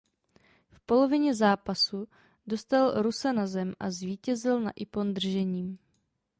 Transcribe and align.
V 0.71 0.79
polovině 0.79 1.35
zápasu 1.35 2.07
dostal 2.47 3.01
Rusa 3.01 3.31
na 3.31 3.47
zem 3.47 3.73
a 3.79 3.91
zvítězil 3.91 4.59
na 4.61 4.71
ippon 4.75 5.13
držením. 5.13 5.77